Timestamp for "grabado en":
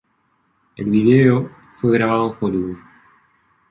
1.93-2.37